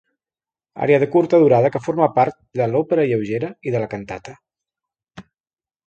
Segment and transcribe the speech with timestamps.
[0.85, 4.35] Ària de curta durada que forma part de l'òpera lleugera i de la cantata.